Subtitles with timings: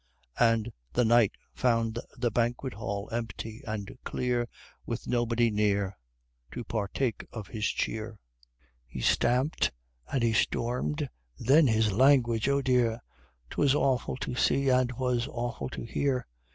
[0.39, 4.47] And the Knight found the banquet hall empty and clear,
[4.83, 5.95] With nobody near
[6.53, 8.17] To partake of his cheer,
[8.87, 9.71] He stamped,
[10.11, 12.49] and he stormed then his language!
[12.49, 13.03] Oh dear!
[13.51, 16.25] 'Twas awful to see, and 'twas awful to hear!